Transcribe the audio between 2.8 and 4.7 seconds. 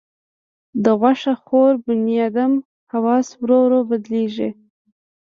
حواس ورو ورو بدلېږي.